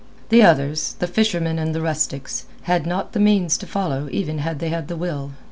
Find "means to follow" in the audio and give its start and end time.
3.19-4.09